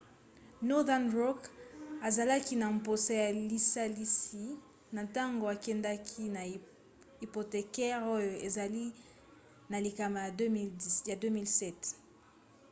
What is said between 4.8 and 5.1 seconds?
na